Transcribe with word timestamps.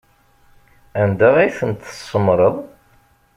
Anda 1.01 1.29
ay 1.41 1.51
tent-tsemmṛeḍ? 1.57 2.55